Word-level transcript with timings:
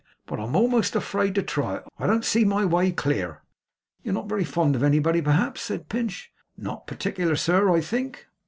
But 0.25 0.39
I'm 0.39 0.55
a'most 0.55 0.95
afraid 0.95 1.35
to 1.35 1.43
try 1.43 1.75
it. 1.75 1.83
I 1.99 2.07
don't 2.07 2.25
see 2.25 2.43
my 2.43 2.65
way 2.65 2.91
clear.' 2.91 3.43
'You're 4.01 4.15
not 4.15 4.27
very 4.27 4.43
fond 4.43 4.75
of 4.75 4.81
anybody, 4.81 5.21
perhaps?' 5.21 5.61
said 5.61 5.89
Pinch. 5.89 6.33
'Not 6.57 6.87
particular, 6.87 7.35
sir, 7.35 7.69
I 7.71 7.81
think. 7.81 8.25